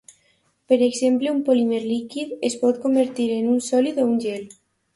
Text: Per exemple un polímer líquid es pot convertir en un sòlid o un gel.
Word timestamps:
Per 0.71 0.77
exemple 0.85 1.33
un 1.33 1.43
polímer 1.49 1.83
líquid 1.85 2.33
es 2.51 2.57
pot 2.63 2.81
convertir 2.89 3.31
en 3.39 3.55
un 3.55 3.63
sòlid 3.71 4.05
o 4.07 4.11
un 4.13 4.21
gel. 4.29 4.53